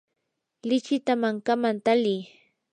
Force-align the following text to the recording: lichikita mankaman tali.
lichikita 0.67 1.13
mankaman 1.21 1.75
tali. 1.85 2.15